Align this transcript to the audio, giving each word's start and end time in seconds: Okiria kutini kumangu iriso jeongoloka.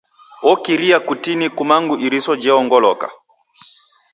Okiria 0.51 0.97
kutini 1.07 1.47
kumangu 1.57 1.95
iriso 2.05 2.31
jeongoloka. 2.41 3.07